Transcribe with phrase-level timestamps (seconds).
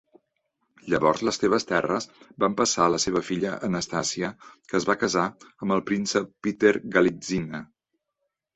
[0.93, 2.07] Llavors, les seves terres
[2.45, 4.33] van passar a la seva filla, Anastasia,
[4.71, 7.65] que es va casar amb el príncep Peter Galitzine.